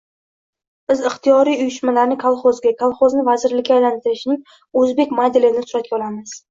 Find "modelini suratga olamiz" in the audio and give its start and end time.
5.23-6.39